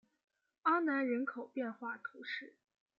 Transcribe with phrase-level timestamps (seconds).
[0.63, 2.55] 阿南人口变化图示